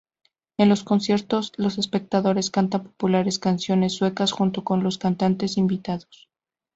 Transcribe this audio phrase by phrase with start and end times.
[0.57, 6.27] En los conciertos los espectadores cantan populares canciones suecas junto con los cantantes invitados.